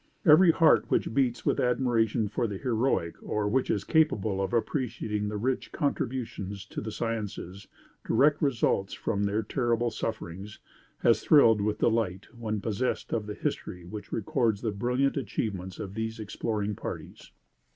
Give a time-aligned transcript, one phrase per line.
[0.25, 5.27] Every heart which beats with admiration for the heroic, or which is capable of appreciating
[5.29, 7.67] the rich contributions to the sciences,
[8.03, 10.57] direct resultants from their terrible sufferings,
[11.03, 15.93] has thrilled with delight when possessed of the history which records the brilliant achievements of
[15.93, 17.31] these Exploring Parties.